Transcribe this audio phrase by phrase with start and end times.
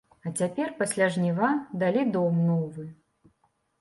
[0.27, 1.51] А цяпер пасля жніва
[1.85, 2.89] далі дом новы.